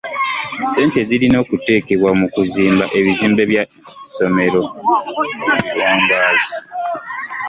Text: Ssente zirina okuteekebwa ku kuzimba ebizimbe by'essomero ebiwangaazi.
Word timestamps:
Ssente 0.67 0.99
zirina 1.09 1.37
okuteekebwa 1.43 2.09
ku 2.19 2.25
kuzimba 2.33 2.85
ebizimbe 2.97 3.43
by'essomero 3.51 4.61
ebiwangaazi. 5.57 6.57